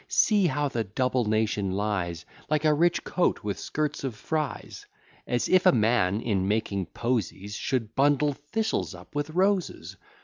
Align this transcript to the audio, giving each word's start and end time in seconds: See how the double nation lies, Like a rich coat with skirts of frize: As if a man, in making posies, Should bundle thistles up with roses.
See 0.07 0.47
how 0.47 0.67
the 0.67 0.83
double 0.83 1.25
nation 1.25 1.73
lies, 1.73 2.25
Like 2.49 2.65
a 2.65 2.73
rich 2.73 3.03
coat 3.03 3.43
with 3.43 3.59
skirts 3.59 4.03
of 4.03 4.15
frize: 4.15 4.87
As 5.27 5.47
if 5.47 5.67
a 5.67 5.71
man, 5.71 6.21
in 6.21 6.47
making 6.47 6.87
posies, 6.87 7.53
Should 7.53 7.93
bundle 7.93 8.33
thistles 8.33 8.95
up 8.95 9.13
with 9.13 9.29
roses. 9.29 9.97